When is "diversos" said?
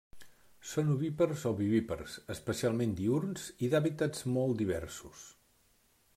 4.65-5.29